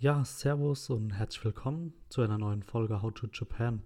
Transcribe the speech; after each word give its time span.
Ja, 0.00 0.24
Servus 0.24 0.90
und 0.90 1.10
herzlich 1.10 1.44
willkommen 1.44 1.92
zu 2.08 2.20
einer 2.22 2.38
neuen 2.38 2.62
Folge 2.62 3.02
How 3.02 3.12
to 3.12 3.26
Japan. 3.32 3.82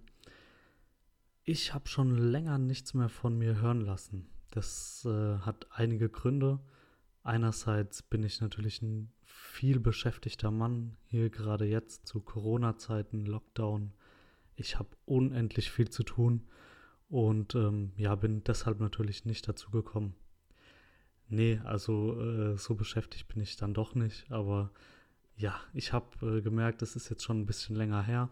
Ich 1.43 1.73
habe 1.73 1.87
schon 1.87 2.15
länger 2.15 2.59
nichts 2.59 2.93
mehr 2.93 3.09
von 3.09 3.35
mir 3.35 3.59
hören 3.59 3.81
lassen. 3.81 4.29
Das 4.51 5.05
äh, 5.05 5.39
hat 5.39 5.65
einige 5.71 6.09
Gründe. 6.09 6.59
Einerseits 7.23 8.03
bin 8.03 8.21
ich 8.21 8.41
natürlich 8.41 8.83
ein 8.83 9.11
viel 9.23 9.79
beschäftigter 9.79 10.51
Mann, 10.51 10.97
hier 11.07 11.31
gerade 11.31 11.65
jetzt 11.65 12.05
zu 12.05 12.21
Corona-Zeiten, 12.21 13.25
Lockdown. 13.25 13.91
Ich 14.55 14.77
habe 14.77 14.89
unendlich 15.05 15.71
viel 15.71 15.89
zu 15.89 16.03
tun 16.03 16.43
und 17.09 17.55
ähm, 17.55 17.91
ja, 17.97 18.13
bin 18.13 18.43
deshalb 18.43 18.79
natürlich 18.79 19.25
nicht 19.25 19.47
dazu 19.47 19.71
gekommen. 19.71 20.13
Nee, 21.27 21.59
also 21.63 22.21
äh, 22.21 22.55
so 22.55 22.75
beschäftigt 22.75 23.29
bin 23.29 23.41
ich 23.41 23.55
dann 23.55 23.73
doch 23.73 23.95
nicht, 23.95 24.31
aber 24.31 24.69
ja, 25.35 25.59
ich 25.73 25.93
habe 25.93 26.37
äh, 26.37 26.41
gemerkt, 26.41 26.81
das 26.81 26.95
ist 26.95 27.09
jetzt 27.09 27.23
schon 27.23 27.41
ein 27.41 27.45
bisschen 27.45 27.75
länger 27.75 28.03
her 28.03 28.29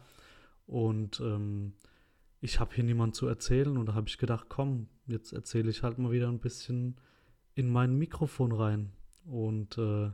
und 0.66 1.20
ähm, 1.20 1.74
ich 2.40 2.60
habe 2.60 2.74
hier 2.74 2.84
niemand 2.84 3.16
zu 3.16 3.28
erzählen 3.28 3.78
und 3.78 3.86
da 3.86 3.94
habe 3.94 4.08
ich 4.08 4.18
gedacht, 4.18 4.48
komm, 4.50 4.88
jetzt 5.06 5.32
erzähle 5.32 5.70
ich 5.70 5.84
halt 5.84 6.00
mal 6.00 6.12
wieder 6.12 6.28
ein 6.28 6.40
bisschen 6.40 6.96
in 7.54 7.70
mein 7.70 7.96
Mikrofon 7.98 8.52
rein. 8.52 8.92
Und 9.26 9.78
äh, 9.78 10.12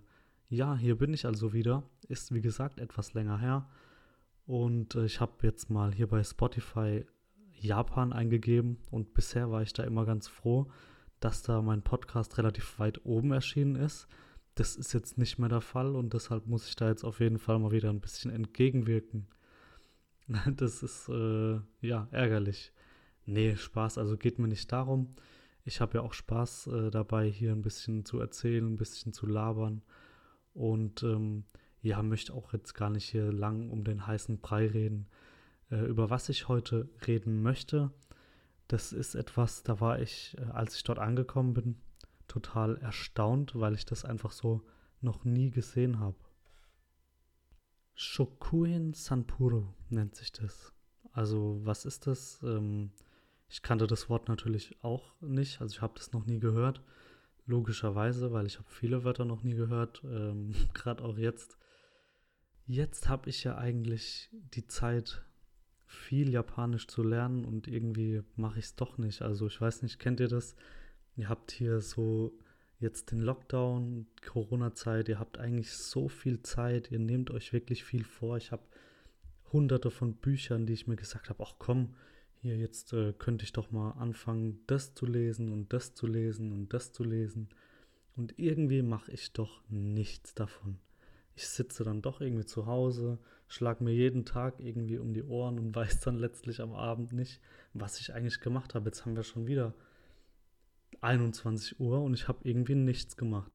ja, 0.49 0.75
hier 0.75 0.97
bin 0.97 1.13
ich 1.13 1.25
also 1.25 1.53
wieder. 1.53 1.83
Ist 2.07 2.33
wie 2.33 2.41
gesagt 2.41 2.79
etwas 2.79 3.13
länger 3.13 3.39
her. 3.39 3.69
Und 4.45 4.95
äh, 4.95 5.05
ich 5.05 5.21
habe 5.21 5.33
jetzt 5.43 5.69
mal 5.69 5.93
hier 5.93 6.07
bei 6.07 6.23
Spotify 6.23 7.05
Japan 7.59 8.13
eingegeben 8.13 8.77
und 8.91 9.13
bisher 9.13 9.49
war 9.49 9.61
ich 9.61 9.73
da 9.73 9.83
immer 9.83 10.05
ganz 10.05 10.27
froh, 10.27 10.67
dass 11.19 11.41
da 11.41 11.61
mein 11.61 11.81
Podcast 11.81 12.37
relativ 12.37 12.77
weit 12.77 13.05
oben 13.05 13.31
erschienen 13.31 13.75
ist. 13.75 14.07
Das 14.57 14.75
ist 14.75 14.91
jetzt 14.91 15.19
nicht 15.19 15.37
mehr 15.37 15.49
der 15.49 15.61
Fall 15.61 15.95
und 15.95 16.15
deshalb 16.15 16.47
muss 16.47 16.67
ich 16.67 16.75
da 16.75 16.87
jetzt 16.89 17.03
auf 17.03 17.19
jeden 17.19 17.37
Fall 17.37 17.59
mal 17.59 17.71
wieder 17.71 17.91
ein 17.91 18.01
bisschen 18.01 18.31
entgegenwirken. 18.31 19.27
Das 20.57 20.81
ist 20.81 21.07
äh, 21.09 21.59
ja 21.79 22.07
ärgerlich. 22.11 22.73
Nee, 23.25 23.55
Spaß, 23.55 23.99
also 23.99 24.17
geht 24.17 24.39
mir 24.39 24.47
nicht 24.47 24.71
darum. 24.71 25.15
Ich 25.63 25.79
habe 25.79 25.99
ja 25.99 26.01
auch 26.01 26.13
Spaß 26.13 26.67
äh, 26.67 26.89
dabei, 26.89 27.29
hier 27.29 27.51
ein 27.51 27.61
bisschen 27.61 28.03
zu 28.03 28.19
erzählen, 28.19 28.65
ein 28.65 28.77
bisschen 28.77 29.13
zu 29.13 29.27
labern. 29.27 29.83
Und 30.55 31.03
ähm, 31.03 31.45
ja, 31.83 32.01
möchte 32.01 32.33
auch 32.33 32.51
jetzt 32.51 32.73
gar 32.73 32.89
nicht 32.89 33.05
hier 33.05 33.31
lang 33.31 33.69
um 33.69 33.83
den 33.83 34.07
heißen 34.07 34.39
Brei 34.39 34.67
reden. 34.67 35.07
Äh, 35.69 35.85
über 35.85 36.09
was 36.09 36.29
ich 36.29 36.47
heute 36.47 36.89
reden 37.05 37.43
möchte, 37.43 37.91
das 38.67 38.91
ist 38.91 39.13
etwas, 39.13 39.61
da 39.61 39.79
war 39.79 39.99
ich, 39.99 40.35
äh, 40.39 40.51
als 40.51 40.75
ich 40.75 40.83
dort 40.83 40.97
angekommen 40.97 41.53
bin, 41.53 41.75
total 42.37 42.77
erstaunt, 42.77 43.55
weil 43.55 43.73
ich 43.73 43.85
das 43.85 44.05
einfach 44.05 44.31
so 44.31 44.61
noch 45.01 45.23
nie 45.25 45.49
gesehen 45.49 45.99
habe. 45.99 46.17
Shokuin 47.95 48.93
Sanpuro 48.93 49.73
nennt 49.89 50.15
sich 50.15 50.31
das. 50.31 50.71
Also 51.11 51.59
was 51.63 51.85
ist 51.85 52.05
das? 52.05 52.41
Ähm, 52.43 52.91
ich 53.49 53.61
kannte 53.63 53.87
das 53.87 54.09
Wort 54.09 54.27
natürlich 54.27 54.77
auch 54.83 55.19
nicht, 55.21 55.61
also 55.61 55.73
ich 55.73 55.81
habe 55.81 55.93
das 55.97 56.11
noch 56.11 56.25
nie 56.25 56.39
gehört. 56.39 56.83
Logischerweise, 57.45 58.31
weil 58.33 58.45
ich 58.45 58.57
habe 58.59 58.69
viele 58.69 59.03
Wörter 59.03 59.25
noch 59.25 59.41
nie 59.41 59.55
gehört, 59.55 60.03
ähm, 60.03 60.53
gerade 60.73 61.03
auch 61.03 61.17
jetzt. 61.17 61.57
Jetzt 62.65 63.07
habe 63.07 63.29
ich 63.29 63.43
ja 63.43 63.57
eigentlich 63.57 64.29
die 64.33 64.67
Zeit, 64.67 65.23
viel 65.85 66.29
Japanisch 66.29 66.87
zu 66.87 67.01
lernen 67.01 67.45
und 67.45 67.67
irgendwie 67.67 68.21
mache 68.35 68.59
ich 68.59 68.65
es 68.65 68.75
doch 68.75 68.97
nicht. 68.97 69.21
Also 69.21 69.47
ich 69.47 69.59
weiß 69.59 69.83
nicht, 69.83 69.99
kennt 69.99 70.19
ihr 70.19 70.27
das? 70.27 70.55
Ihr 71.17 71.29
habt 71.29 71.51
hier 71.51 71.81
so 71.81 72.31
jetzt 72.79 73.11
den 73.11 73.19
Lockdown, 73.19 74.05
Corona-Zeit, 74.25 75.09
ihr 75.09 75.19
habt 75.19 75.39
eigentlich 75.39 75.71
so 75.71 76.07
viel 76.07 76.43
Zeit, 76.43 76.91
ihr 76.91 76.99
nehmt 76.99 77.31
euch 77.31 77.51
wirklich 77.53 77.83
viel 77.83 78.03
vor. 78.03 78.37
Ich 78.37 78.51
habe 78.51 78.61
hunderte 79.51 79.89
von 79.89 80.13
Büchern, 80.13 80.67
die 80.67 80.73
ich 80.73 80.87
mir 80.87 80.95
gesagt 80.95 81.29
habe, 81.29 81.43
ach 81.43 81.55
komm, 81.57 81.95
hier 82.41 82.55
jetzt 82.55 82.93
äh, 82.93 83.13
könnte 83.13 83.45
ich 83.45 83.51
doch 83.51 83.71
mal 83.71 83.91
anfangen, 83.91 84.59
das 84.67 84.93
zu 84.93 85.07
lesen 85.07 85.51
und 85.51 85.73
das 85.73 85.95
zu 85.95 86.05
lesen 86.05 86.51
und 86.51 86.71
das 86.71 86.93
zu 86.93 87.03
lesen. 87.03 87.49
Und 88.15 88.37
irgendwie 88.37 88.83
mache 88.83 89.11
ich 89.11 89.33
doch 89.33 89.63
nichts 89.69 90.35
davon. 90.35 90.77
Ich 91.35 91.47
sitze 91.47 91.83
dann 91.83 92.03
doch 92.03 92.21
irgendwie 92.21 92.45
zu 92.45 92.67
Hause, 92.67 93.17
schlag 93.47 93.81
mir 93.81 93.93
jeden 93.93 94.23
Tag 94.25 94.59
irgendwie 94.59 94.99
um 94.99 95.15
die 95.15 95.23
Ohren 95.23 95.57
und 95.57 95.75
weiß 95.75 96.01
dann 96.01 96.17
letztlich 96.17 96.61
am 96.61 96.73
Abend 96.73 97.11
nicht, 97.11 97.41
was 97.73 97.99
ich 97.99 98.13
eigentlich 98.13 98.39
gemacht 98.39 98.75
habe. 98.75 98.85
Jetzt 98.85 99.03
haben 99.03 99.15
wir 99.15 99.23
schon 99.23 99.47
wieder 99.47 99.73
21 101.01 101.79
Uhr 101.79 102.01
und 102.01 102.13
ich 102.13 102.27
habe 102.27 102.39
irgendwie 102.43 102.75
nichts 102.75 103.17
gemacht. 103.17 103.51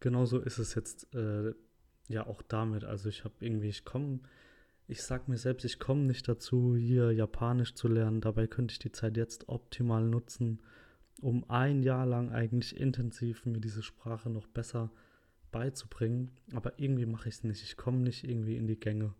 Genauso 0.00 0.40
ist 0.40 0.58
es 0.58 0.74
jetzt 0.74 1.14
äh, 1.14 1.54
ja 2.08 2.26
auch 2.26 2.42
damit. 2.42 2.84
Also 2.84 3.08
ich 3.08 3.24
habe 3.24 3.34
irgendwie, 3.40 3.68
ich 3.68 3.84
komme, 3.84 4.20
ich 4.88 5.02
sage 5.02 5.24
mir 5.28 5.38
selbst, 5.38 5.64
ich 5.64 5.78
komme 5.78 6.02
nicht 6.02 6.28
dazu, 6.28 6.76
hier 6.76 7.12
Japanisch 7.12 7.74
zu 7.74 7.88
lernen. 7.88 8.20
Dabei 8.20 8.46
könnte 8.46 8.72
ich 8.72 8.78
die 8.78 8.92
Zeit 8.92 9.16
jetzt 9.16 9.48
optimal 9.48 10.04
nutzen, 10.04 10.60
um 11.20 11.48
ein 11.48 11.82
Jahr 11.82 12.06
lang 12.06 12.30
eigentlich 12.30 12.76
intensiv 12.76 13.46
mir 13.46 13.60
diese 13.60 13.82
Sprache 13.82 14.28
noch 14.28 14.46
besser 14.48 14.90
beizubringen. 15.52 16.32
Aber 16.52 16.78
irgendwie 16.78 17.06
mache 17.06 17.28
ich 17.28 17.36
es 17.36 17.44
nicht. 17.44 17.62
Ich 17.62 17.76
komme 17.76 17.98
nicht 17.98 18.24
irgendwie 18.24 18.56
in 18.56 18.66
die 18.66 18.80
Gänge. 18.80 19.14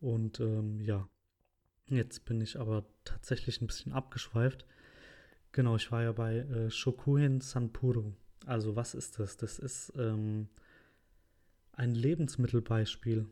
Und 0.00 0.40
ähm, 0.40 0.80
ja, 0.80 1.08
jetzt 1.88 2.26
bin 2.26 2.40
ich 2.40 2.60
aber 2.60 2.84
tatsächlich 3.04 3.60
ein 3.60 3.66
bisschen 3.66 3.92
abgeschweift. 3.92 4.66
Genau, 5.56 5.76
ich 5.76 5.90
war 5.90 6.02
ja 6.02 6.12
bei 6.12 6.40
äh, 6.40 6.70
Shokuhin 6.70 7.40
Sanpuro. 7.40 8.12
Also 8.44 8.76
was 8.76 8.94
ist 8.94 9.18
das? 9.18 9.38
Das 9.38 9.58
ist 9.58 9.90
ähm, 9.96 10.48
ein 11.72 11.94
Lebensmittelbeispiel, 11.94 13.24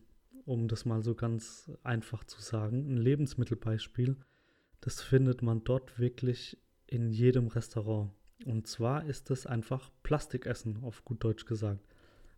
um 0.46 0.66
das 0.66 0.86
mal 0.86 1.02
so 1.02 1.14
ganz 1.14 1.70
einfach 1.82 2.24
zu 2.24 2.40
sagen. 2.40 2.88
Ein 2.88 2.96
Lebensmittelbeispiel, 2.96 4.16
das 4.80 5.02
findet 5.02 5.42
man 5.42 5.64
dort 5.64 5.98
wirklich 5.98 6.56
in 6.86 7.10
jedem 7.10 7.48
Restaurant. 7.48 8.10
Und 8.46 8.68
zwar 8.68 9.04
ist 9.04 9.30
es 9.30 9.44
einfach 9.44 9.90
Plastikessen, 10.02 10.82
auf 10.82 11.04
gut 11.04 11.22
Deutsch 11.22 11.44
gesagt. 11.44 11.84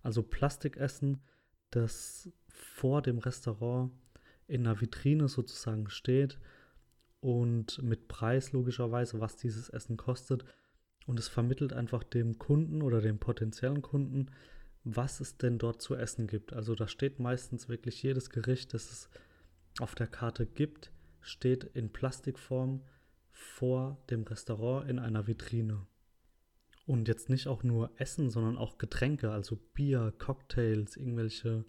Also 0.03 0.24
Plastikessen, 0.24 1.22
das 1.70 2.28
vor 2.48 3.03
dem 3.03 3.18
Restaurant 3.18 3.92
in 4.48 4.66
einer 4.66 4.80
Vitrine 4.80 5.28
sozusagen 5.28 5.88
steht 5.91 6.41
und 7.21 7.82
mit 7.82 8.09
Preis 8.09 8.53
logischerweise, 8.53 9.21
was 9.21 9.37
dieses 9.37 9.69
Essen 9.69 9.97
kostet. 9.97 10.44
Und 11.06 11.19
es 11.19 11.28
vermittelt 11.28 11.72
einfach 11.72 12.03
dem 12.03 12.38
Kunden 12.38 12.82
oder 12.82 13.00
dem 13.00 13.19
potenziellen 13.19 13.82
Kunden, 13.82 14.31
was 14.84 15.21
es 15.21 15.37
denn 15.37 15.59
dort 15.59 15.82
zu 15.82 15.94
essen 15.94 16.27
gibt. 16.27 16.53
Also 16.53 16.75
da 16.75 16.88
steht 16.88 17.19
meistens 17.19 17.69
wirklich 17.69 18.03
jedes 18.03 18.31
Gericht, 18.31 18.75
das 18.75 18.91
es 18.91 19.10
auf 19.81 19.94
der 19.94 20.06
Karte 20.06 20.47
gibt, 20.47 20.91
steht 21.21 21.65
in 21.65 21.93
Plastikform 21.93 22.82
vor 23.31 23.98
dem 24.10 24.22
Restaurant 24.22 24.88
in 24.88 24.98
einer 24.98 25.27
Vitrine. 25.27 25.87
Und 26.87 27.09
jetzt 27.09 27.28
nicht 27.28 27.48
auch 27.48 27.65
nur 27.65 27.91
Essen, 27.97 28.31
sondern 28.31 28.56
auch 28.56 28.78
Getränke, 28.78 29.33
also 29.33 29.56
Bier, 29.75 30.15
Cocktails, 30.19 30.97
irgendwelche 30.97 31.65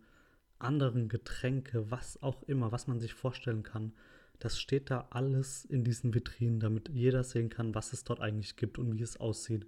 anderen 0.59 1.09
Getränke, 1.09 1.89
was 1.89 2.21
auch 2.21 2.43
immer, 2.43 2.71
was 2.71 2.87
man 2.87 2.99
sich 2.99 3.13
vorstellen 3.13 3.63
kann. 3.63 3.93
Das 4.39 4.59
steht 4.59 4.91
da 4.91 5.07
alles 5.09 5.65
in 5.65 5.83
diesen 5.83 6.13
Vitrinen, 6.13 6.59
damit 6.59 6.89
jeder 6.89 7.23
sehen 7.23 7.49
kann, 7.49 7.73
was 7.73 7.93
es 7.93 8.03
dort 8.03 8.19
eigentlich 8.19 8.55
gibt 8.55 8.77
und 8.77 8.97
wie 8.97 9.01
es 9.01 9.17
aussieht. 9.17 9.65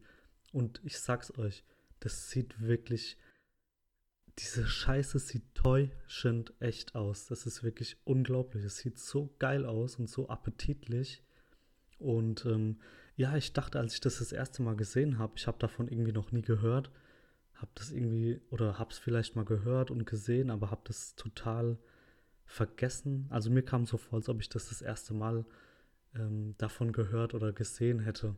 Und 0.51 0.81
ich 0.83 0.99
sag's 0.99 1.35
euch, 1.37 1.63
das 1.99 2.29
sieht 2.29 2.61
wirklich, 2.61 3.17
diese 4.37 4.65
Scheiße 4.65 5.19
sieht 5.19 5.55
täuschend 5.55 6.53
echt 6.59 6.95
aus. 6.95 7.25
Das 7.25 7.45
ist 7.45 7.63
wirklich 7.63 7.97
unglaublich. 8.05 8.63
Es 8.63 8.77
sieht 8.77 8.97
so 8.97 9.35
geil 9.39 9.65
aus 9.65 9.97
und 9.97 10.09
so 10.09 10.29
appetitlich. 10.29 11.23
Und 11.97 12.45
ähm, 12.45 12.79
ja, 13.15 13.35
ich 13.35 13.51
dachte, 13.53 13.79
als 13.79 13.95
ich 13.95 13.99
das 13.99 14.19
das 14.19 14.31
erste 14.31 14.61
Mal 14.63 14.75
gesehen 14.75 15.17
habe, 15.17 15.33
ich 15.35 15.47
habe 15.47 15.59
davon 15.59 15.89
irgendwie 15.89 16.13
noch 16.13 16.31
nie 16.31 16.41
gehört, 16.41 16.89
habe 17.55 17.71
das 17.75 17.91
irgendwie 17.91 18.39
oder 18.49 18.79
habe 18.79 18.91
es 18.91 18.97
vielleicht 18.97 19.35
mal 19.35 19.43
gehört 19.43 19.91
und 19.91 20.05
gesehen, 20.05 20.49
aber 20.49 20.71
habe 20.71 20.81
das 20.85 21.15
total 21.15 21.77
vergessen. 22.49 23.27
Also 23.29 23.51
mir 23.51 23.61
kam 23.61 23.85
so 23.85 23.97
vor, 23.97 24.17
als 24.17 24.27
ob 24.27 24.41
ich 24.41 24.49
das 24.49 24.69
das 24.69 24.81
erste 24.81 25.13
Mal 25.13 25.45
ähm, 26.15 26.55
davon 26.57 26.91
gehört 26.91 27.35
oder 27.35 27.53
gesehen 27.53 27.99
hätte. 27.99 28.35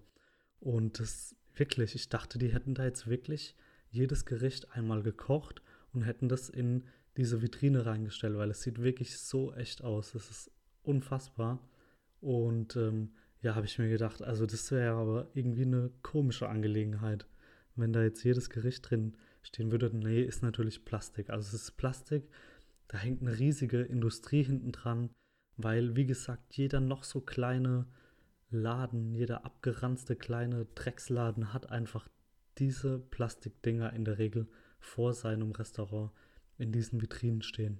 Und 0.59 0.99
das 0.99 1.35
wirklich, 1.55 1.95
ich 1.95 2.09
dachte, 2.09 2.37
die 2.37 2.53
hätten 2.53 2.75
da 2.75 2.83
jetzt 2.83 3.07
wirklich 3.07 3.55
jedes 3.89 4.25
Gericht 4.25 4.71
einmal 4.73 5.01
gekocht 5.01 5.61
und 5.93 6.03
hätten 6.03 6.27
das 6.27 6.49
in 6.49 6.83
diese 7.17 7.41
Vitrine 7.41 7.85
reingestellt, 7.85 8.37
weil 8.37 8.51
es 8.51 8.61
sieht 8.61 8.81
wirklich 8.81 9.17
so 9.17 9.53
echt 9.53 9.81
aus. 9.81 10.13
Es 10.13 10.29
ist 10.29 10.51
unfassbar. 10.83 11.65
Und 12.19 12.75
ähm, 12.75 13.13
ja, 13.41 13.55
habe 13.55 13.65
ich 13.65 13.79
mir 13.79 13.89
gedacht, 13.89 14.21
also 14.21 14.45
das 14.45 14.71
wäre 14.71 14.95
aber 14.95 15.29
irgendwie 15.33 15.63
eine 15.63 15.89
komische 16.03 16.49
Angelegenheit, 16.49 17.27
wenn 17.75 17.93
da 17.93 18.03
jetzt 18.03 18.23
jedes 18.23 18.49
Gericht 18.49 18.89
drin 18.89 19.15
stehen 19.41 19.71
würde. 19.71 19.89
Nee, 19.95 20.21
ist 20.21 20.43
natürlich 20.43 20.83
Plastik. 20.83 21.29
Also 21.29 21.47
es 21.55 21.63
ist 21.63 21.77
Plastik, 21.77 22.29
da 22.91 22.97
hängt 22.97 23.21
eine 23.21 23.39
riesige 23.39 23.83
Industrie 23.83 24.43
hinten 24.43 24.73
dran, 24.73 25.11
weil, 25.55 25.95
wie 25.95 26.05
gesagt, 26.05 26.57
jeder 26.57 26.81
noch 26.81 27.05
so 27.05 27.21
kleine 27.21 27.87
Laden, 28.49 29.15
jeder 29.15 29.45
abgeranzte 29.45 30.17
kleine 30.17 30.65
Drecksladen 30.75 31.53
hat 31.53 31.69
einfach 31.69 32.09
diese 32.57 32.99
Plastikdinger 32.99 33.93
in 33.93 34.03
der 34.03 34.17
Regel 34.17 34.49
vor 34.77 35.13
seinem 35.13 35.51
Restaurant 35.51 36.11
in 36.57 36.73
diesen 36.73 37.01
Vitrinen 37.01 37.41
stehen. 37.43 37.79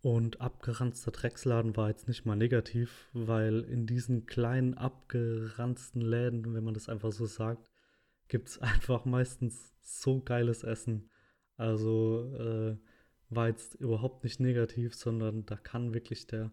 Und 0.00 0.40
abgeranzter 0.40 1.10
Drecksladen 1.10 1.76
war 1.76 1.90
jetzt 1.90 2.08
nicht 2.08 2.24
mal 2.24 2.34
negativ, 2.36 3.10
weil 3.12 3.60
in 3.64 3.86
diesen 3.86 4.24
kleinen 4.24 4.72
abgeranzten 4.72 6.00
Läden, 6.00 6.54
wenn 6.54 6.64
man 6.64 6.72
das 6.72 6.88
einfach 6.88 7.12
so 7.12 7.26
sagt, 7.26 7.70
gibt 8.28 8.48
es 8.48 8.58
einfach 8.62 9.04
meistens 9.04 9.74
so 9.82 10.22
geiles 10.22 10.64
Essen. 10.64 11.10
Also 11.58 12.32
äh, 12.38 12.89
war 13.30 13.48
jetzt 13.48 13.76
überhaupt 13.76 14.24
nicht 14.24 14.40
negativ, 14.40 14.94
sondern 14.94 15.46
da 15.46 15.56
kann 15.56 15.94
wirklich 15.94 16.26
der 16.26 16.50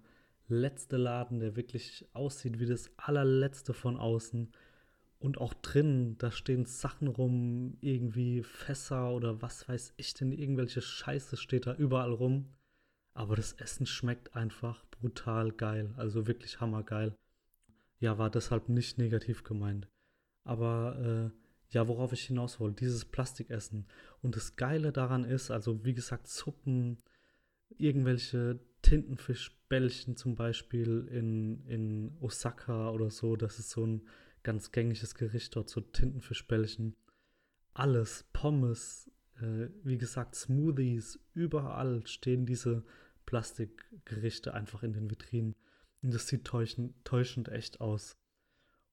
letzte 0.47 0.97
Laden, 0.97 1.39
der 1.39 1.55
wirklich 1.55 2.05
aussieht 2.13 2.59
wie 2.59 2.65
das 2.65 2.91
allerletzte 2.97 3.73
von 3.73 3.97
außen. 3.97 4.51
Und 5.19 5.39
auch 5.39 5.55
drin, 5.55 6.15
da 6.19 6.31
stehen 6.31 6.65
Sachen 6.65 7.07
rum, 7.07 7.77
irgendwie 7.81 8.43
Fässer 8.43 9.11
oder 9.11 9.41
was 9.41 9.67
weiß 9.67 9.95
ich 9.97 10.13
denn, 10.13 10.31
irgendwelche 10.31 10.81
Scheiße 10.81 11.37
steht 11.37 11.65
da 11.65 11.73
überall 11.73 12.13
rum. 12.13 12.53
Aber 13.15 13.35
das 13.35 13.53
Essen 13.53 13.87
schmeckt 13.87 14.35
einfach 14.35 14.85
brutal 14.91 15.51
geil, 15.51 15.91
also 15.97 16.27
wirklich 16.27 16.61
hammergeil. 16.61 17.15
Ja, 17.99 18.19
war 18.19 18.29
deshalb 18.29 18.69
nicht 18.69 18.99
negativ 18.99 19.43
gemeint. 19.43 19.87
Aber 20.43 21.31
äh, 21.33 21.46
ja, 21.69 21.87
worauf 21.87 22.13
ich 22.13 22.23
hinaus 22.23 22.59
wollte, 22.59 22.85
dieses 22.85 23.05
Plastikessen. 23.05 23.87
Und 24.21 24.35
das 24.35 24.55
Geile 24.55 24.91
daran 24.91 25.23
ist, 25.23 25.51
also 25.51 25.83
wie 25.83 25.93
gesagt, 25.93 26.27
Suppen, 26.27 26.97
irgendwelche 27.77 28.59
Tintenfischbällchen 28.81 30.15
zum 30.15 30.35
Beispiel 30.35 31.07
in, 31.11 31.65
in 31.67 32.17
Osaka 32.21 32.91
oder 32.91 33.09
so, 33.09 33.35
das 33.35 33.59
ist 33.59 33.71
so 33.71 33.85
ein 33.85 34.07
ganz 34.43 34.71
gängiges 34.71 35.15
Gericht 35.15 35.55
dort, 35.55 35.69
so 35.69 35.81
Tintenfischbällchen. 35.81 36.95
Alles, 37.73 38.25
Pommes, 38.31 39.11
äh, 39.41 39.67
wie 39.83 39.97
gesagt, 39.97 40.35
Smoothies, 40.35 41.19
überall 41.33 42.05
stehen 42.07 42.45
diese 42.45 42.83
Plastikgerichte 43.25 44.53
einfach 44.53 44.83
in 44.83 44.93
den 44.93 45.09
Vitrinen. 45.09 45.55
Und 46.01 46.13
das 46.13 46.27
sieht 46.27 46.45
täuschend, 46.45 46.93
täuschend 47.03 47.49
echt 47.49 47.81
aus. 47.81 48.15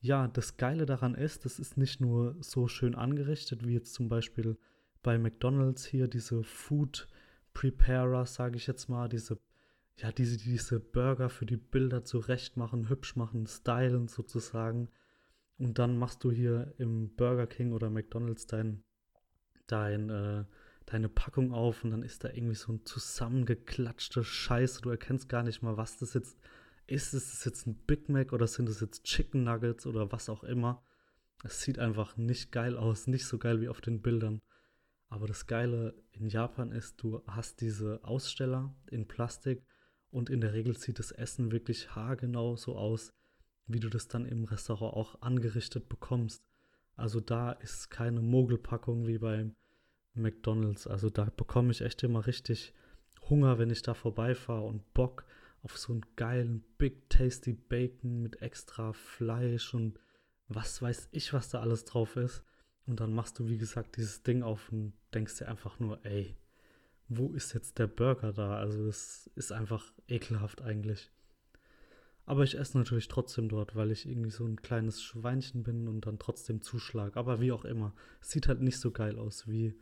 Ja, 0.04 0.28
das 0.28 0.58
Geile 0.58 0.84
daran 0.84 1.14
ist, 1.14 1.46
das 1.46 1.58
ist 1.58 1.78
nicht 1.78 1.98
nur 1.98 2.36
so 2.40 2.68
schön 2.68 2.94
angerichtet, 2.94 3.66
wie 3.66 3.72
jetzt 3.72 3.94
zum 3.94 4.10
Beispiel 4.10 4.58
bei 5.02 5.16
McDonalds 5.16 5.86
hier 5.86 6.08
diese 6.08 6.44
Food 6.44 7.08
Preparer, 7.54 8.26
sage 8.26 8.58
ich 8.58 8.66
jetzt 8.66 8.90
mal, 8.90 9.08
diese, 9.08 9.38
ja, 9.96 10.12
diese, 10.12 10.36
diese 10.36 10.78
Burger 10.78 11.30
für 11.30 11.46
die 11.46 11.56
Bilder 11.56 12.04
zurecht 12.04 12.58
machen, 12.58 12.90
hübsch 12.90 13.16
machen, 13.16 13.46
stylen 13.46 14.08
sozusagen. 14.08 14.90
Und 15.56 15.78
dann 15.78 15.96
machst 15.96 16.22
du 16.22 16.30
hier 16.30 16.74
im 16.76 17.16
Burger 17.16 17.46
King 17.46 17.72
oder 17.72 17.88
McDonalds 17.88 18.46
dein, 18.46 18.84
dein 19.68 20.10
äh, 20.10 20.44
deine 20.84 21.08
Packung 21.08 21.54
auf 21.54 21.82
und 21.82 21.92
dann 21.92 22.02
ist 22.02 22.24
da 22.24 22.28
irgendwie 22.28 22.56
so 22.56 22.74
ein 22.74 22.84
zusammengeklatschte 22.84 24.22
Scheiße. 24.22 24.82
Du 24.82 24.90
erkennst 24.90 25.30
gar 25.30 25.44
nicht 25.44 25.62
mal, 25.62 25.78
was 25.78 25.96
das 25.96 26.12
jetzt 26.12 26.36
ist. 26.86 27.14
Das 27.14 27.44
jetzt 27.44 27.66
ein 27.66 27.74
Big 27.74 28.08
Mac 28.08 28.32
oder 28.32 28.46
sind 28.46 28.68
das 28.68 28.80
jetzt 28.80 29.04
Chicken 29.04 29.44
Nuggets 29.44 29.86
oder 29.86 30.10
was 30.12 30.28
auch 30.28 30.44
immer? 30.44 30.82
Es 31.42 31.60
sieht 31.60 31.78
einfach 31.78 32.16
nicht 32.16 32.52
geil 32.52 32.76
aus, 32.76 33.06
nicht 33.06 33.26
so 33.26 33.38
geil 33.38 33.60
wie 33.60 33.68
auf 33.68 33.80
den 33.80 34.00
Bildern. 34.00 34.40
Aber 35.08 35.26
das 35.26 35.46
Geile 35.46 35.94
in 36.12 36.28
Japan 36.28 36.72
ist, 36.72 37.02
du 37.02 37.22
hast 37.26 37.60
diese 37.60 38.00
Aussteller 38.02 38.74
in 38.90 39.06
Plastik 39.06 39.64
und 40.10 40.30
in 40.30 40.40
der 40.40 40.52
Regel 40.52 40.76
sieht 40.76 40.98
das 40.98 41.12
Essen 41.12 41.52
wirklich 41.52 41.94
haargenau 41.94 42.56
so 42.56 42.76
aus, 42.76 43.12
wie 43.66 43.80
du 43.80 43.88
das 43.88 44.08
dann 44.08 44.26
im 44.26 44.44
Restaurant 44.44 44.94
auch 44.94 45.20
angerichtet 45.22 45.88
bekommst. 45.88 46.44
Also 46.96 47.20
da 47.20 47.52
ist 47.52 47.90
keine 47.90 48.20
Mogelpackung 48.20 49.06
wie 49.06 49.18
beim 49.18 49.54
McDonald's. 50.14 50.86
Also 50.86 51.10
da 51.10 51.24
bekomme 51.24 51.72
ich 51.72 51.80
echt 51.80 52.02
immer 52.02 52.26
richtig 52.26 52.72
Hunger, 53.28 53.58
wenn 53.58 53.70
ich 53.70 53.82
da 53.82 53.94
vorbeifahre 53.94 54.64
und 54.64 54.94
Bock 54.94 55.24
auf 55.64 55.76
so 55.76 55.92
einen 55.92 56.06
geilen 56.16 56.64
Big 56.78 57.10
Tasty 57.10 57.52
Bacon 57.52 58.22
mit 58.22 58.40
extra 58.40 58.92
Fleisch 58.92 59.74
und 59.74 59.98
was 60.46 60.80
weiß 60.80 61.08
ich, 61.10 61.32
was 61.32 61.48
da 61.48 61.60
alles 61.60 61.84
drauf 61.84 62.16
ist. 62.16 62.44
Und 62.86 63.00
dann 63.00 63.12
machst 63.12 63.38
du, 63.38 63.48
wie 63.48 63.58
gesagt, 63.58 63.96
dieses 63.96 64.22
Ding 64.22 64.42
auf 64.42 64.70
und 64.70 64.92
denkst 65.12 65.38
dir 65.38 65.48
einfach 65.48 65.80
nur, 65.80 66.04
ey, 66.04 66.36
wo 67.08 67.32
ist 67.32 67.54
jetzt 67.54 67.78
der 67.78 67.86
Burger 67.86 68.32
da? 68.32 68.56
Also 68.58 68.86
es 68.86 69.30
ist 69.34 69.52
einfach 69.52 69.92
ekelhaft 70.06 70.62
eigentlich. 70.62 71.10
Aber 72.26 72.44
ich 72.44 72.58
esse 72.58 72.78
natürlich 72.78 73.08
trotzdem 73.08 73.48
dort, 73.48 73.74
weil 73.74 73.90
ich 73.90 74.06
irgendwie 74.06 74.30
so 74.30 74.46
ein 74.46 74.60
kleines 74.60 75.02
Schweinchen 75.02 75.62
bin 75.62 75.88
und 75.88 76.06
dann 76.06 76.18
trotzdem 76.18 76.62
zuschlag. 76.62 77.16
Aber 77.16 77.40
wie 77.40 77.52
auch 77.52 77.64
immer, 77.64 77.94
sieht 78.20 78.48
halt 78.48 78.60
nicht 78.60 78.78
so 78.78 78.90
geil 78.90 79.18
aus 79.18 79.48
wie 79.48 79.74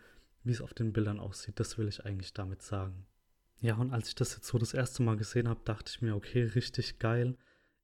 wie 0.45 0.53
es 0.53 0.61
auf 0.61 0.75
den 0.75 0.93
Bildern 0.93 1.21
aussieht. 1.21 1.61
Das 1.61 1.79
will 1.79 1.89
ich 1.89 2.05
eigentlich 2.05 2.33
damit 2.33 2.63
sagen. 2.63 3.07
Ja, 3.63 3.77
und 3.77 3.93
als 3.93 4.09
ich 4.09 4.17
das 4.17 4.35
jetzt 4.35 4.49
so 4.49 4.59
das 4.59 4.75
erste 4.75 5.05
Mal 5.05 5.17
gesehen 5.17 5.49
habe, 5.49 5.61
dachte 5.65 5.93
ich 5.95 6.03
mir, 6.03 6.17
okay, 6.17 6.43
richtig 6.43 6.99
geil. 6.99 7.37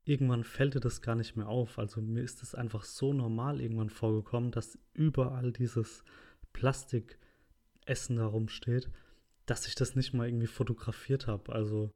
Irgendwann 0.04 0.42
fällt 0.42 0.75
dir 0.75 0.80
das 0.80 1.02
gar 1.02 1.14
nicht 1.14 1.36
mehr 1.36 1.46
auf. 1.48 1.78
Also 1.78 2.00
mir 2.02 2.25
ist 2.25 2.42
es 2.42 2.56
einfach 2.56 2.82
so 2.82 3.12
normal 3.12 3.60
irgendwann 3.60 3.88
vorgekommen, 3.88 4.50
dass 4.50 4.76
überall 4.92 5.52
dieses 5.52 6.02
Plastikessen 6.52 8.16
da 8.16 8.26
rumsteht, 8.26 8.90
dass 9.46 9.69
ich 9.69 9.76
das 9.76 9.94
nicht 9.94 10.14
mal 10.14 10.26
irgendwie 10.26 10.48
fotografiert 10.48 11.28
habe. 11.28 11.52
Also 11.52 11.94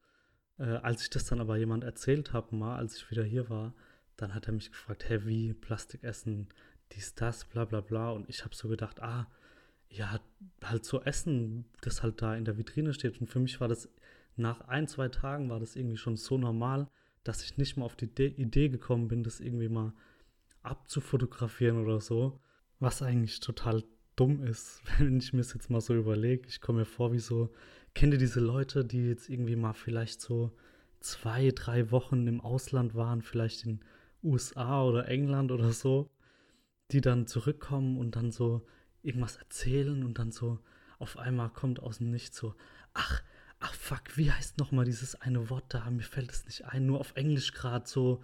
äh, 0.59 0.77
als 0.77 1.03
ich 1.03 1.11
das 1.11 1.25
dann 1.25 1.41
aber 1.41 1.57
jemand 1.57 1.83
erzählt 1.83 2.33
habe, 2.33 2.55
mal 2.55 2.77
als 2.77 2.97
ich 2.97 3.11
wieder 3.11 3.25
hier 3.25 3.51
war, 3.51 3.75
dann 4.17 4.33
hat 4.33 4.47
er 4.47 4.53
mich 4.53 4.71
gefragt, 4.71 5.09
hä, 5.09 5.23
wie 5.25 5.55
Plastikessen, 5.55 6.49
dies, 6.93 7.17
das, 7.17 7.47
bla 7.47 7.65
bla 7.65 7.81
bla. 7.81 8.11
Und 8.11 8.29
ich 8.29 8.45
habe 8.45 8.55
so 8.55 8.69
gedacht, 8.69 9.03
ah, 9.03 9.27
ja, 9.93 10.21
halt 10.63 10.85
so 10.85 11.03
Essen, 11.03 11.67
das 11.83 12.03
halt 12.03 12.23
da 12.23 12.35
in 12.35 12.45
der 12.45 12.57
Vitrine 12.57 12.95
steht. 12.95 13.21
Und 13.21 13.27
für 13.27 13.41
mich 13.41 13.61
war 13.61 13.69
das 13.69 13.89
nach 14.37 14.63
ein, 14.63 14.89
zwei 14.89 15.09
Tagen 15.09 15.51
war 15.51 15.61
das 15.61 15.77
irgendwie 15.77 15.99
schon 15.99 16.17
so 16.17 16.39
normal, 16.39 16.89
dass 17.25 17.45
ich 17.45 17.59
nicht 17.59 17.77
mal 17.77 17.85
auf 17.85 17.97
die 17.97 18.07
Idee 18.07 18.69
gekommen 18.69 19.09
bin, 19.09 19.23
das 19.23 19.41
irgendwie 19.41 19.69
mal 19.69 19.93
abzufotografieren 20.63 21.79
oder 21.83 22.01
so. 22.01 22.41
Was 22.81 23.03
eigentlich 23.03 23.41
total 23.41 23.85
dumm 24.17 24.43
ist, 24.43 24.83
wenn 24.99 25.19
ich 25.19 25.33
mir 25.33 25.41
es 25.41 25.55
jetzt 25.55 25.71
mal 25.71 25.81
so 25.81 25.95
überlege. 25.95 26.49
Ich 26.49 26.61
komme 26.61 26.81
mir 26.81 26.85
vor 26.87 27.13
wie 27.13 27.19
so, 27.19 27.53
kennt 27.95 28.15
ihr 28.15 28.19
diese 28.19 28.41
Leute, 28.41 28.85
die 28.85 29.09
jetzt 29.09 29.29
irgendwie 29.29 29.57
mal 29.57 29.75
vielleicht 29.75 30.21
so 30.21 30.53
zwei, 31.01 31.51
drei 31.51 31.91
Wochen 31.91 32.27
im 32.27 32.41
Ausland 32.41 32.95
waren, 32.95 33.23
vielleicht 33.23 33.67
in 33.67 33.81
USA 34.23 34.85
oder 34.85 35.09
England 35.09 35.51
oder 35.51 35.73
so, 35.73 36.11
die 36.93 37.01
dann 37.01 37.27
zurückkommen 37.27 37.99
und 37.99 38.17
dann 38.17 38.31
so 38.31 38.65
irgendwas 39.03 39.37
erzählen 39.37 40.05
und 40.05 40.19
dann 40.19 40.33
so 40.33 40.59
auf 40.99 41.19
einmal 41.19 41.51
kommt 41.51 41.81
aus 41.81 41.99
dem 41.99 42.11
Nichts 42.11 42.37
so, 42.37 42.55
ach, 42.95 43.23
ach 43.61 43.75
fuck, 43.75 44.17
wie 44.17 44.31
heißt 44.31 44.59
nochmal 44.59 44.85
dieses 44.85 45.15
eine 45.21 45.51
Wort 45.51 45.65
da? 45.69 45.91
Mir 45.91 46.03
fällt 46.03 46.31
es 46.31 46.45
nicht 46.45 46.65
ein, 46.67 46.87
nur 46.87 47.01
auf 47.01 47.13
Englisch 47.17 47.53
gerade 47.53 47.89
so, 47.89 48.23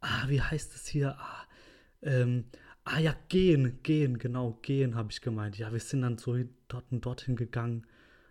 ah, 0.00 0.28
wie 0.28 0.40
heißt 0.40 0.74
es 0.74 0.86
hier? 0.86 1.16
Ah, 1.18 1.46
ähm, 2.02 2.44
ah 2.84 2.98
ja, 2.98 3.14
gehen, 3.28 3.82
gehen, 3.82 4.18
genau, 4.18 4.58
gehen 4.62 4.94
habe 4.94 5.10
ich 5.10 5.20
gemeint. 5.20 5.58
Ja, 5.58 5.72
wir 5.72 5.80
sind 5.80 6.02
dann 6.02 6.18
so 6.18 6.36
dort 6.68 6.90
und 6.90 7.04
dorthin 7.04 7.36
gegangen. 7.36 7.86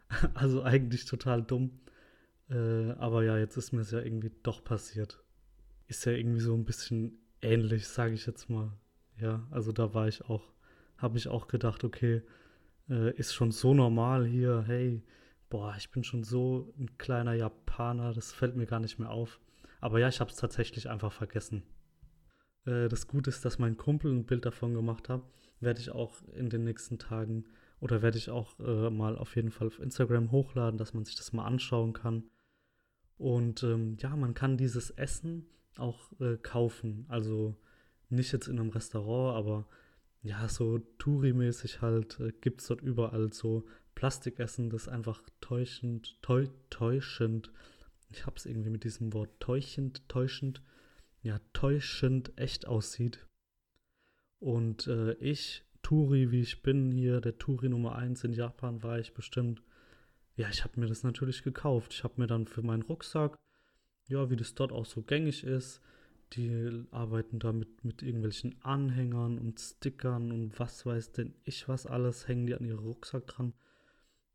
also 0.33 0.63
eigentlich 0.63 1.05
total 1.05 1.43
dumm. 1.43 1.79
Äh, 2.49 2.91
aber 2.91 3.23
ja, 3.23 3.37
jetzt 3.37 3.57
ist 3.57 3.71
mir 3.71 3.81
es 3.81 3.91
ja 3.91 3.99
irgendwie 3.99 4.31
doch 4.43 4.63
passiert. 4.63 5.23
Ist 5.87 6.05
ja 6.05 6.13
irgendwie 6.13 6.41
so 6.41 6.53
ein 6.53 6.65
bisschen 6.65 7.19
ähnlich, 7.41 7.87
sage 7.87 8.13
ich 8.13 8.25
jetzt 8.25 8.49
mal. 8.49 8.71
Ja, 9.19 9.45
also 9.51 9.71
da 9.71 9.93
war 9.93 10.07
ich 10.07 10.25
auch 10.25 10.54
habe 10.97 11.17
ich 11.17 11.27
auch 11.27 11.47
gedacht, 11.47 11.83
okay, 11.83 12.21
äh, 12.89 13.15
ist 13.15 13.33
schon 13.33 13.51
so 13.51 13.73
normal 13.73 14.25
hier, 14.25 14.63
hey, 14.67 15.03
boah, 15.49 15.75
ich 15.77 15.91
bin 15.91 16.03
schon 16.03 16.23
so 16.23 16.73
ein 16.77 16.97
kleiner 16.97 17.33
Japaner, 17.33 18.13
das 18.13 18.31
fällt 18.31 18.55
mir 18.55 18.65
gar 18.65 18.79
nicht 18.79 18.99
mehr 18.99 19.11
auf. 19.11 19.39
Aber 19.81 19.99
ja, 19.99 20.07
ich 20.07 20.19
habe 20.19 20.31
es 20.31 20.37
tatsächlich 20.37 20.89
einfach 20.89 21.11
vergessen. 21.11 21.63
Äh, 22.65 22.89
das 22.89 23.07
Gute 23.07 23.29
ist, 23.29 23.45
dass 23.45 23.59
mein 23.59 23.77
Kumpel 23.77 24.11
ein 24.11 24.25
Bild 24.25 24.45
davon 24.45 24.73
gemacht 24.73 25.09
hat. 25.09 25.21
Werde 25.59 25.79
ich 25.79 25.91
auch 25.91 26.21
in 26.33 26.49
den 26.49 26.63
nächsten 26.63 26.99
Tagen 26.99 27.45
oder 27.79 28.01
werde 28.01 28.17
ich 28.17 28.29
auch 28.29 28.59
äh, 28.59 28.89
mal 28.89 29.17
auf 29.17 29.35
jeden 29.35 29.51
Fall 29.51 29.67
auf 29.67 29.79
Instagram 29.79 30.31
hochladen, 30.31 30.77
dass 30.77 30.93
man 30.93 31.05
sich 31.05 31.15
das 31.15 31.33
mal 31.33 31.45
anschauen 31.45 31.93
kann. 31.93 32.23
Und 33.17 33.63
ähm, 33.63 33.97
ja, 33.99 34.15
man 34.15 34.33
kann 34.33 34.57
dieses 34.57 34.89
Essen 34.91 35.45
auch 35.77 36.11
äh, 36.19 36.37
kaufen. 36.37 37.05
Also 37.07 37.55
nicht 38.09 38.31
jetzt 38.31 38.47
in 38.47 38.59
einem 38.59 38.69
Restaurant, 38.69 39.37
aber 39.37 39.67
ja, 40.25 40.49
so 40.49 40.79
Touri-mäßig 40.97 41.81
halt, 41.81 42.19
äh, 42.19 42.31
gibt 42.41 42.61
es 42.61 42.67
dort 42.67 42.81
überall 42.81 43.31
so 43.31 43.65
Plastikessen, 43.93 44.71
das 44.71 44.87
einfach 44.87 45.21
täuschend, 45.39 46.19
täu 46.23 46.47
täuschend, 46.71 47.51
ich 48.09 48.25
hab's 48.25 48.47
irgendwie 48.47 48.71
mit 48.71 48.83
diesem 48.83 49.13
Wort 49.13 49.39
täuschend, 49.39 50.09
täuschend, 50.09 50.63
ja, 51.21 51.39
täuschend 51.53 52.35
echt 52.37 52.67
aussieht. 52.67 53.27
Und 54.39 54.87
äh, 54.87 55.13
ich, 55.13 55.63
Touri, 55.83 56.31
wie 56.31 56.41
ich 56.41 56.63
bin, 56.63 56.91
hier 56.91 57.21
der 57.21 57.37
Touri 57.37 57.69
Nummer 57.69 57.95
1 57.95 58.23
in 58.23 58.33
Japan, 58.33 58.81
war 58.81 58.97
ich 58.97 59.13
bestimmt, 59.13 59.61
ja, 60.35 60.49
ich 60.49 60.63
habe 60.63 60.79
mir 60.79 60.87
das 60.87 61.03
natürlich 61.03 61.43
gekauft. 61.43 61.93
Ich 61.93 62.03
habe 62.03 62.15
mir 62.17 62.27
dann 62.27 62.47
für 62.47 62.63
meinen 62.63 62.81
Rucksack, 62.81 63.35
ja, 64.07 64.29
wie 64.31 64.35
das 64.35 64.55
dort 64.55 64.71
auch 64.71 64.85
so 64.85 65.03
gängig 65.03 65.43
ist, 65.43 65.81
die 66.33 66.83
arbeiten 66.91 67.39
da 67.39 67.53
mit, 67.53 68.01
irgendwelchen 68.01 68.55
Anhängern 68.61 69.37
und 69.37 69.59
Stickern 69.59 70.31
und 70.31 70.57
was 70.59 70.85
weiß 70.85 71.11
denn 71.13 71.33
ich 71.43 71.67
was 71.67 71.85
alles, 71.85 72.27
hängen 72.27 72.47
die 72.47 72.55
an 72.55 72.65
ihren 72.65 72.79
Rucksack 72.79 73.27
dran. 73.27 73.53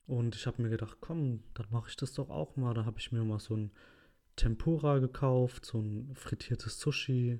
Und 0.06 0.34
ich 0.34 0.46
habe 0.46 0.62
mir 0.62 0.70
gedacht, 0.70 0.96
komm, 1.00 1.42
dann 1.54 1.66
mache 1.70 1.90
ich 1.90 1.96
das 1.96 2.12
doch 2.14 2.30
auch 2.30 2.56
mal. 2.56 2.74
Da 2.74 2.84
habe 2.84 2.98
ich 2.98 3.12
mir 3.12 3.22
mal 3.22 3.38
so 3.38 3.56
ein 3.56 3.70
Tempura 4.34 4.98
gekauft, 4.98 5.64
so 5.64 5.78
ein 5.78 6.12
frittiertes 6.14 6.80
Sushi, 6.80 7.38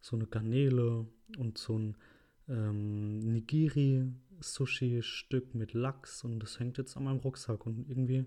so 0.00 0.14
eine 0.16 0.26
Garnele 0.26 1.06
und 1.38 1.58
so 1.58 1.78
ein 1.78 1.96
ähm, 2.48 3.18
Nigiri-Sushi-Stück 3.18 5.54
mit 5.54 5.72
Lachs. 5.72 6.22
Und 6.22 6.38
das 6.40 6.60
hängt 6.60 6.78
jetzt 6.78 6.96
an 6.96 7.02
meinem 7.04 7.18
Rucksack. 7.18 7.66
Und 7.66 7.88
irgendwie 7.88 8.24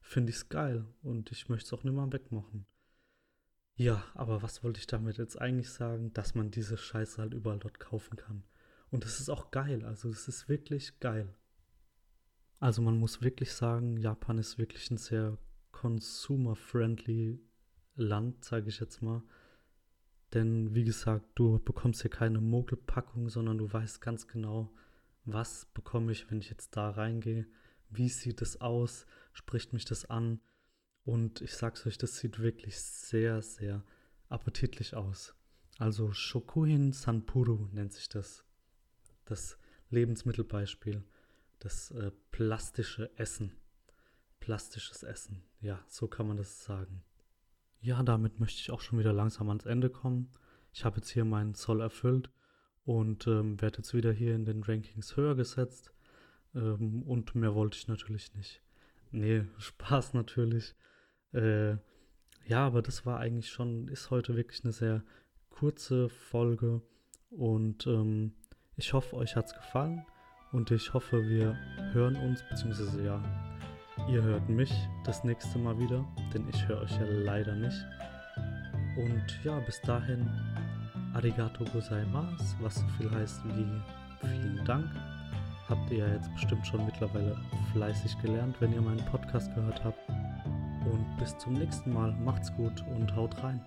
finde 0.00 0.30
ich 0.30 0.36
es 0.36 0.48
geil. 0.48 0.86
Und 1.02 1.30
ich 1.30 1.50
möchte 1.50 1.66
es 1.66 1.72
auch 1.74 1.84
nicht 1.84 1.94
mehr 1.94 2.12
wegmachen. 2.12 2.64
Ja, 3.78 4.04
aber 4.14 4.42
was 4.42 4.64
wollte 4.64 4.80
ich 4.80 4.88
damit 4.88 5.18
jetzt 5.18 5.40
eigentlich 5.40 5.70
sagen? 5.70 6.12
Dass 6.12 6.34
man 6.34 6.50
diese 6.50 6.76
Scheiße 6.76 7.22
halt 7.22 7.32
überall 7.32 7.60
dort 7.60 7.78
kaufen 7.78 8.16
kann. 8.16 8.42
Und 8.90 9.04
es 9.04 9.20
ist 9.20 9.30
auch 9.30 9.52
geil. 9.52 9.84
Also 9.84 10.10
es 10.10 10.26
ist 10.26 10.48
wirklich 10.48 10.98
geil. 10.98 11.32
Also 12.58 12.82
man 12.82 12.98
muss 12.98 13.22
wirklich 13.22 13.52
sagen, 13.52 13.96
Japan 13.96 14.38
ist 14.38 14.58
wirklich 14.58 14.90
ein 14.90 14.98
sehr 14.98 15.38
consumer-friendly 15.70 17.38
Land, 17.94 18.44
sage 18.44 18.68
ich 18.68 18.80
jetzt 18.80 19.00
mal. 19.00 19.22
Denn 20.34 20.74
wie 20.74 20.84
gesagt, 20.84 21.24
du 21.36 21.60
bekommst 21.60 22.02
hier 22.02 22.10
keine 22.10 22.40
Mogelpackung, 22.40 23.28
sondern 23.28 23.58
du 23.58 23.72
weißt 23.72 24.00
ganz 24.00 24.26
genau, 24.26 24.72
was 25.24 25.66
bekomme 25.66 26.10
ich, 26.10 26.28
wenn 26.32 26.40
ich 26.40 26.50
jetzt 26.50 26.76
da 26.76 26.90
reingehe, 26.90 27.46
wie 27.90 28.08
sieht 28.08 28.42
es 28.42 28.60
aus, 28.60 29.06
spricht 29.32 29.72
mich 29.72 29.84
das 29.84 30.10
an. 30.10 30.40
Und 31.08 31.40
ich 31.40 31.54
sag's 31.54 31.86
euch, 31.86 31.96
das 31.96 32.18
sieht 32.18 32.38
wirklich 32.38 32.78
sehr, 32.78 33.40
sehr 33.40 33.82
appetitlich 34.28 34.94
aus. 34.94 35.34
Also 35.78 36.12
Shokuhin 36.12 36.92
Sanpuru 36.92 37.66
nennt 37.72 37.94
sich 37.94 38.10
das. 38.10 38.44
Das 39.24 39.56
Lebensmittelbeispiel 39.88 41.02
das 41.60 41.92
äh, 41.92 42.10
plastische 42.30 43.10
Essen. 43.16 43.56
Plastisches 44.38 45.02
Essen. 45.02 45.42
Ja, 45.62 45.82
so 45.88 46.08
kann 46.08 46.28
man 46.28 46.36
das 46.36 46.62
sagen. 46.62 47.02
Ja, 47.80 48.02
damit 48.02 48.38
möchte 48.38 48.60
ich 48.60 48.70
auch 48.70 48.82
schon 48.82 48.98
wieder 48.98 49.14
langsam 49.14 49.48
ans 49.48 49.64
Ende 49.64 49.88
kommen. 49.88 50.30
Ich 50.74 50.84
habe 50.84 50.98
jetzt 50.98 51.08
hier 51.08 51.24
meinen 51.24 51.54
Zoll 51.54 51.80
erfüllt 51.80 52.28
und 52.84 53.26
ähm, 53.26 53.58
werde 53.62 53.78
jetzt 53.78 53.94
wieder 53.94 54.12
hier 54.12 54.34
in 54.34 54.44
den 54.44 54.62
Rankings 54.62 55.16
höher 55.16 55.36
gesetzt. 55.36 55.90
Ähm, 56.54 57.02
und 57.04 57.34
mehr 57.34 57.54
wollte 57.54 57.78
ich 57.78 57.88
natürlich 57.88 58.34
nicht. 58.34 58.62
Nee, 59.10 59.46
Spaß 59.56 60.12
natürlich. 60.12 60.74
Äh, 61.32 61.76
ja, 62.46 62.66
aber 62.66 62.82
das 62.82 63.04
war 63.04 63.18
eigentlich 63.20 63.50
schon, 63.50 63.88
ist 63.88 64.10
heute 64.10 64.36
wirklich 64.36 64.64
eine 64.64 64.72
sehr 64.72 65.02
kurze 65.50 66.08
Folge 66.08 66.80
und 67.30 67.86
ähm, 67.86 68.32
ich 68.76 68.92
hoffe, 68.92 69.16
euch 69.16 69.36
hat 69.36 69.46
es 69.46 69.54
gefallen. 69.54 70.06
Und 70.52 70.70
ich 70.70 70.94
hoffe, 70.94 71.28
wir 71.28 71.58
hören 71.92 72.16
uns, 72.16 72.42
beziehungsweise 72.48 73.04
ja, 73.04 73.22
ihr 74.08 74.22
hört 74.22 74.48
mich 74.48 74.72
das 75.04 75.24
nächste 75.24 75.58
Mal 75.58 75.78
wieder, 75.78 76.06
denn 76.32 76.48
ich 76.48 76.66
höre 76.66 76.80
euch 76.80 76.92
ja 76.92 77.04
leider 77.04 77.54
nicht. 77.54 77.84
Und 78.96 79.44
ja, 79.44 79.58
bis 79.60 79.80
dahin, 79.82 80.26
arigato 81.12 81.64
gozaimasu, 81.64 82.56
was 82.60 82.76
so 82.76 82.86
viel 82.96 83.10
heißt 83.10 83.44
wie 83.44 84.28
vielen 84.28 84.64
Dank. 84.64 84.90
Habt 85.68 85.90
ihr 85.90 85.98
ja 85.98 86.14
jetzt 86.14 86.32
bestimmt 86.32 86.66
schon 86.66 86.86
mittlerweile 86.86 87.36
fleißig 87.72 88.16
gelernt, 88.22 88.56
wenn 88.60 88.72
ihr 88.72 88.80
meinen 88.80 89.04
Podcast 89.06 89.54
gehört 89.54 89.84
habt. 89.84 90.00
Und 90.90 91.16
bis 91.18 91.36
zum 91.36 91.52
nächsten 91.52 91.92
Mal, 91.92 92.12
macht's 92.12 92.54
gut 92.56 92.82
und 92.96 93.14
haut 93.14 93.42
rein. 93.42 93.64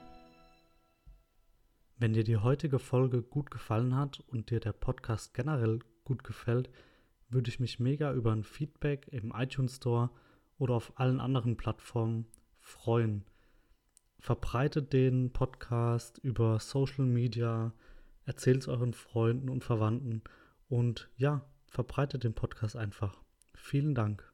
Wenn 1.98 2.14
dir 2.14 2.24
die 2.24 2.38
heutige 2.38 2.80
Folge 2.80 3.22
gut 3.22 3.52
gefallen 3.52 3.96
hat 3.96 4.22
und 4.22 4.50
dir 4.50 4.60
der 4.60 4.74
Podcast 4.74 5.36
generell 5.36 5.80
gut 6.04 6.24
gefällt, 6.24 6.72
würde 7.30 7.50
ich 7.50 7.60
mich 7.60 7.80
mega 7.80 8.12
über 8.12 8.32
ein 8.32 8.44
Feedback 8.44 9.08
im 9.12 9.34
iTunes 9.36 9.76
Store 9.76 10.10
oder 10.58 10.74
auf 10.74 10.94
allen 11.00 11.20
anderen 11.20 11.58
Plattformen 11.58 12.26
freuen. 12.60 13.26
Verbreitet 14.20 14.92
den 14.92 15.32
Podcast 15.32 16.18
über 16.20 16.60
Social 16.60 17.06
Media, 17.06 17.72
erzählt 18.26 18.62
es 18.62 18.68
euren 18.68 18.94
Freunden 18.94 19.50
und 19.50 19.64
Verwandten 19.64 20.24
und 20.70 21.10
ja, 21.18 21.46
verbreitet 21.68 22.24
den 22.24 22.34
Podcast 22.34 22.76
einfach. 22.76 23.22
Vielen 23.54 23.94
Dank. 23.94 24.31